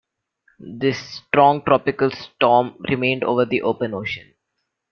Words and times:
This 0.79 0.97
strong 0.99 1.61
tropical 1.63 2.09
storm 2.09 2.73
remained 2.89 3.23
over 3.23 3.45
the 3.45 3.61
open 3.61 3.93
ocean. 3.93 4.33